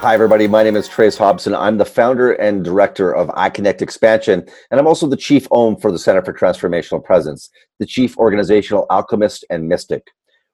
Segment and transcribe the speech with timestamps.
[0.00, 0.46] Hi, everybody.
[0.46, 1.56] My name is Trace Hobson.
[1.56, 5.90] I'm the founder and director of iConnect Expansion, and I'm also the chief OM for
[5.90, 7.50] the Center for Transformational Presence,
[7.80, 10.06] the chief organizational alchemist and mystic.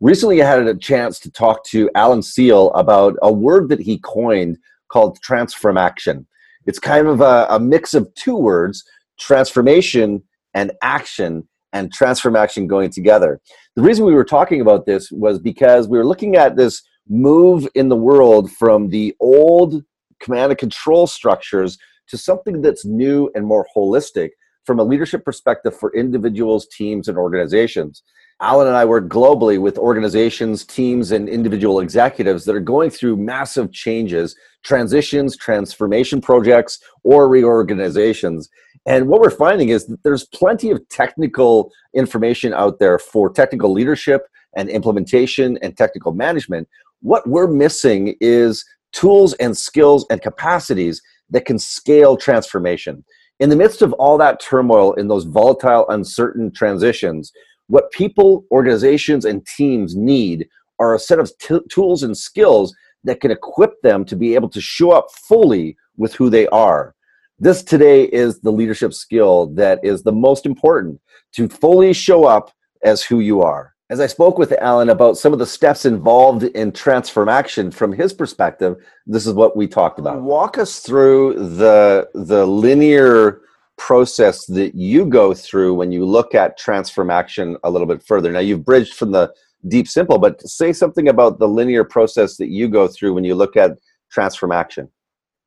[0.00, 3.98] Recently, I had a chance to talk to Alan Seale about a word that he
[3.98, 4.58] coined
[4.88, 6.26] called TransformAction.
[6.66, 8.82] It's kind of a, a mix of two words
[9.20, 10.20] transformation
[10.54, 13.40] and action, and TransformAction going together.
[13.76, 17.68] The reason we were talking about this was because we were looking at this move
[17.74, 19.82] in the world from the old
[20.20, 24.30] command and control structures to something that's new and more holistic
[24.64, 28.02] from a leadership perspective for individuals, teams, and organizations.
[28.40, 33.16] Alan and I work globally with organizations, teams, and individual executives that are going through
[33.16, 38.48] massive changes, transitions, transformation projects, or reorganizations.
[38.86, 43.72] And what we're finding is that there's plenty of technical information out there for technical
[43.72, 46.68] leadership and implementation and technical management.
[47.00, 53.04] What we're missing is tools and skills and capacities that can scale transformation.
[53.38, 57.32] In the midst of all that turmoil in those volatile, uncertain transitions,
[57.68, 60.48] what people, organizations, and teams need
[60.80, 64.48] are a set of t- tools and skills that can equip them to be able
[64.48, 66.94] to show up fully with who they are.
[67.38, 71.00] This today is the leadership skill that is the most important
[71.34, 72.50] to fully show up
[72.82, 73.74] as who you are.
[73.90, 78.12] As I spoke with Alan about some of the steps involved in transformation from his
[78.12, 80.20] perspective, this is what we talked about.
[80.20, 83.40] Walk us through the the linear
[83.78, 88.30] process that you go through when you look at transformation a little bit further.
[88.30, 89.32] Now you've bridged from the
[89.68, 93.34] deep simple, but say something about the linear process that you go through when you
[93.34, 93.78] look at
[94.10, 94.90] transformation.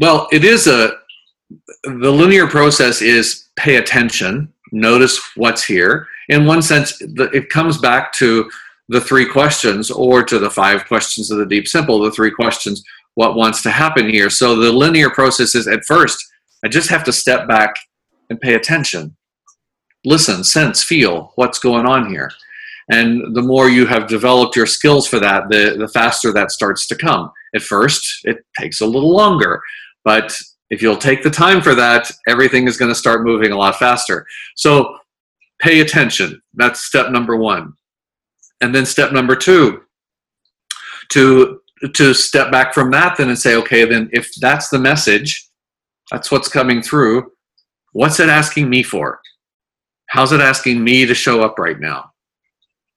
[0.00, 0.92] Well, it is a
[1.84, 8.12] the linear process is pay attention, notice what's here in one sense, it comes back
[8.14, 8.50] to
[8.88, 12.82] the three questions or to the five questions of the deep simple, the three questions,
[13.14, 14.30] what wants to happen here.
[14.30, 16.24] So the linear process is at first,
[16.64, 17.74] I just have to step back
[18.30, 19.16] and pay attention.
[20.04, 22.30] Listen, sense, feel what's going on here.
[22.90, 26.86] And the more you have developed your skills for that, the, the faster that starts
[26.88, 27.30] to come.
[27.54, 29.62] At first, it takes a little longer,
[30.04, 30.36] but
[30.70, 33.76] if you'll take the time for that, everything is going to start moving a lot
[33.76, 34.26] faster.
[34.56, 34.98] So
[35.62, 36.42] pay attention.
[36.54, 37.72] That's step number one.
[38.60, 39.82] And then step number two,
[41.10, 41.60] to
[41.94, 45.48] to step back from that then and say, okay, then if that's the message,
[46.12, 47.32] that's what's coming through,
[47.92, 49.20] what's it asking me for?
[50.06, 52.12] How's it asking me to show up right now?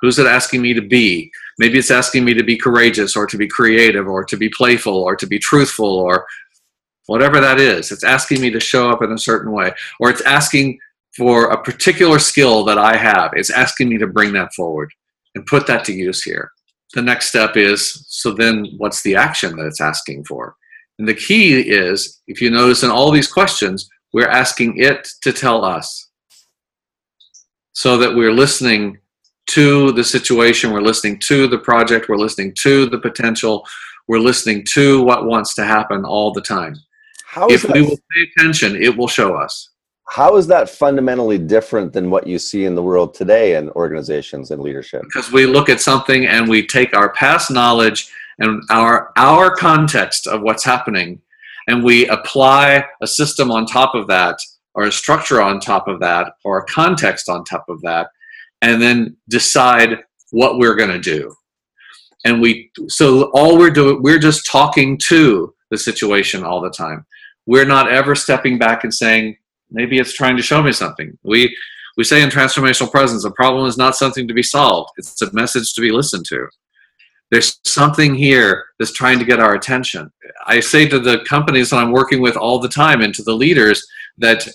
[0.00, 1.30] Who's it asking me to be?
[1.58, 4.94] Maybe it's asking me to be courageous or to be creative or to be playful
[4.94, 6.26] or to be truthful or
[7.06, 7.90] whatever that is.
[7.90, 9.72] It's asking me to show up in a certain way.
[10.00, 10.78] Or it's asking
[11.16, 13.32] for a particular skill that I have.
[13.34, 14.90] It's asking me to bring that forward
[15.34, 16.50] and put that to use here.
[16.94, 20.56] The next step is so then what's the action that it's asking for?
[20.98, 25.32] And the key is if you notice in all these questions, we're asking it to
[25.32, 26.10] tell us
[27.72, 28.98] so that we're listening
[29.48, 33.64] to the situation, we're listening to the project, we're listening to the potential,
[34.08, 36.74] we're listening to what wants to happen all the time.
[37.50, 39.70] if we will pay attention, it will show us
[40.08, 44.50] how is that fundamentally different than what you see in the world today in organizations
[44.50, 45.02] and leadership?
[45.02, 50.26] Because we look at something and we take our past knowledge and our our context
[50.26, 51.20] of what's happening
[51.68, 54.38] and we apply a system on top of that
[54.74, 58.08] or a structure on top of that or a context on top of that
[58.62, 59.98] and then decide
[60.30, 61.34] what we're going to do.
[62.24, 67.04] And we so all we're doing we're just talking to the situation all the time.
[67.46, 69.36] We're not ever stepping back and saying
[69.70, 71.16] maybe it's trying to show me something.
[71.22, 71.56] We
[71.96, 75.32] we say in transformational presence, a problem is not something to be solved; it's a
[75.32, 76.46] message to be listened to.
[77.30, 80.12] There's something here that's trying to get our attention.
[80.46, 83.34] I say to the companies that I'm working with all the time and to the
[83.34, 83.84] leaders
[84.18, 84.46] that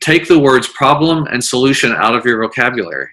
[0.00, 3.08] take the words problem and solution out of your vocabulary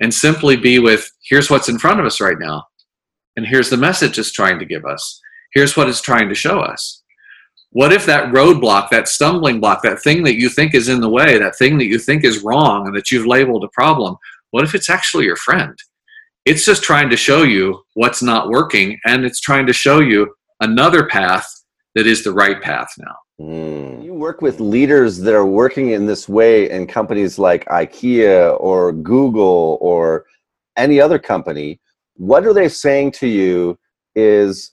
[0.00, 2.64] and simply be with here's what's in front of us right now
[3.36, 5.20] and here's the message it's trying to give us
[5.54, 7.02] here's what it's trying to show us
[7.78, 11.08] what if that roadblock, that stumbling block, that thing that you think is in the
[11.08, 14.16] way, that thing that you think is wrong and that you've labeled a problem,
[14.50, 15.78] what if it's actually your friend?
[16.44, 20.34] It's just trying to show you what's not working and it's trying to show you
[20.58, 21.48] another path
[21.94, 23.14] that is the right path now.
[23.40, 24.02] Mm.
[24.02, 28.92] You work with leaders that are working in this way in companies like IKEA or
[28.92, 30.26] Google or
[30.76, 31.78] any other company.
[32.16, 33.78] What are they saying to you
[34.16, 34.72] is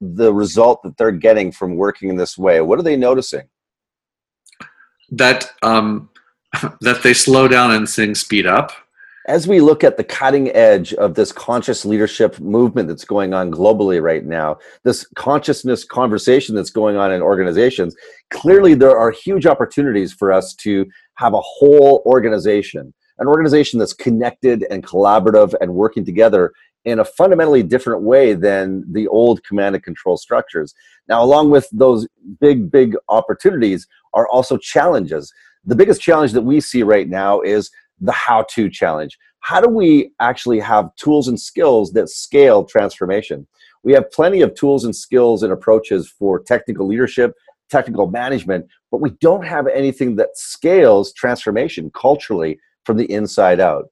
[0.00, 2.60] the result that they're getting from working in this way?
[2.60, 3.48] What are they noticing?
[5.10, 6.08] That um,
[6.80, 8.72] that they slow down and things speed up.
[9.26, 13.50] As we look at the cutting edge of this conscious leadership movement that's going on
[13.50, 17.96] globally right now, this consciousness conversation that's going on in organizations,
[18.30, 23.94] clearly there are huge opportunities for us to have a whole organization, an organization that's
[23.94, 26.52] connected and collaborative and working together
[26.84, 30.74] in a fundamentally different way than the old command and control structures.
[31.08, 32.06] Now, along with those
[32.40, 35.32] big, big opportunities are also challenges.
[35.64, 37.70] The biggest challenge that we see right now is
[38.00, 39.18] the how to challenge.
[39.40, 43.46] How do we actually have tools and skills that scale transformation?
[43.82, 47.34] We have plenty of tools and skills and approaches for technical leadership,
[47.70, 53.86] technical management, but we don't have anything that scales transformation culturally from the inside out.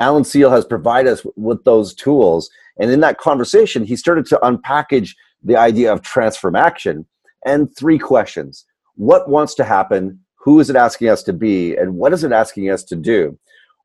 [0.00, 2.50] Alan Seale has provided us with those tools.
[2.78, 7.06] And in that conversation, he started to unpackage the idea of transform action
[7.44, 8.64] and three questions
[8.94, 10.20] What wants to happen?
[10.36, 11.76] Who is it asking us to be?
[11.76, 13.38] And what is it asking us to do?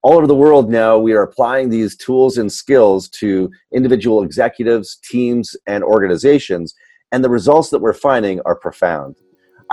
[0.04, 4.98] All over the world now, we are applying these tools and skills to individual executives,
[4.98, 6.76] teams, and organizations.
[7.12, 9.16] And the results that we're finding are profound.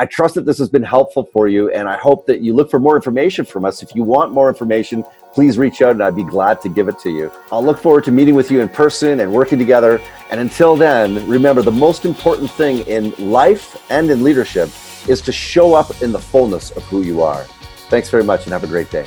[0.00, 2.70] I trust that this has been helpful for you, and I hope that you look
[2.70, 3.82] for more information from us.
[3.82, 5.04] If you want more information,
[5.34, 7.30] please reach out and I'd be glad to give it to you.
[7.52, 10.00] I'll look forward to meeting with you in person and working together.
[10.30, 14.70] And until then, remember the most important thing in life and in leadership
[15.06, 17.44] is to show up in the fullness of who you are.
[17.90, 19.04] Thanks very much and have a great day.